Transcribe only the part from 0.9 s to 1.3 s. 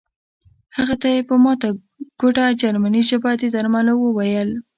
ته یې